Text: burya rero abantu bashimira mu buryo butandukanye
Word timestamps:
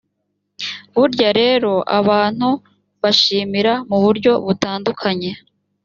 burya 0.95 1.29
rero 1.39 1.71
abantu 1.99 2.49
bashimira 3.01 3.73
mu 3.89 3.97
buryo 4.03 4.31
butandukanye 4.45 5.31